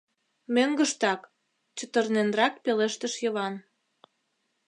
—Мӧҥгыштак,— 0.55 1.21
чытырненрак 1.77 2.53
пелештыш 2.63 3.13
Йыван. 3.23 3.53